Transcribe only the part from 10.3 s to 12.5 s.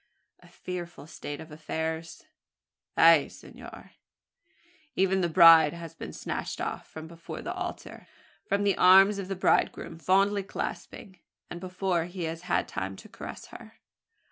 clasping, and before he has